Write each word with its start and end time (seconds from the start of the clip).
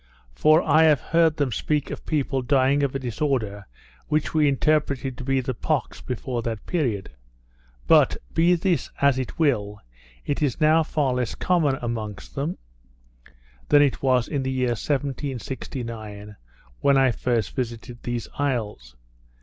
For 0.33 0.63
I 0.63 0.85
have 0.85 0.99
heard 0.99 1.37
them 1.37 1.51
speak 1.51 1.91
of 1.91 2.07
people 2.07 2.41
dying 2.41 2.81
of 2.81 2.95
a 2.95 2.97
disorder 2.97 3.67
which 4.07 4.33
we 4.33 4.47
interpreted 4.47 5.15
to 5.15 5.23
be 5.23 5.41
the 5.41 5.53
pox 5.53 6.01
before 6.01 6.41
that 6.41 6.65
period. 6.65 7.11
But, 7.85 8.17
be 8.33 8.55
this 8.55 8.89
as 8.99 9.19
it 9.19 9.37
will, 9.37 9.77
it 10.25 10.41
is 10.41 10.59
now 10.59 10.81
far 10.81 11.13
less 11.13 11.35
common 11.35 11.77
amongst 11.83 12.33
them, 12.33 12.57
than 13.69 13.83
it 13.83 14.01
was 14.01 14.27
in 14.27 14.41
the 14.41 14.51
year 14.51 14.69
1769, 14.69 16.35
when 16.79 16.97
I 16.97 17.11
first 17.11 17.55
visited 17.55 18.01
these 18.01 18.27
isles. 18.39 18.95